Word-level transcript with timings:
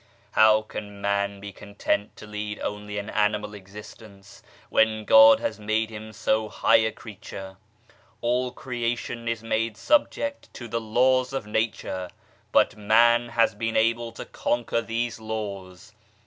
How 0.31 0.63
can 0.63 0.99
man 0.99 1.39
be 1.39 1.53
content 1.53 2.15
to 2.17 2.25
lead 2.25 2.57
only 2.61 2.97
an 2.97 3.11
animal 3.11 3.53
existence 3.53 4.41
when 4.71 5.05
God 5.05 5.39
has 5.39 5.59
made 5.59 5.91
him 5.91 6.11
so 6.11 6.49
high 6.49 6.77
a 6.77 6.91
creature? 6.91 7.57
All 8.19 8.49
creation 8.51 9.27
is 9.27 9.43
made 9.43 9.77
subject 9.77 10.51
to 10.55 10.67
the 10.67 10.81
laws 10.81 11.33
of 11.33 11.45
nature, 11.45 12.09
but 12.51 12.75
man 12.75 13.29
has 13.29 13.53
been 13.53 13.77
able 13.77 14.11
to 14.13 14.25
conquer 14.25 14.81
these 14.81 15.19
laws. 15.19 15.93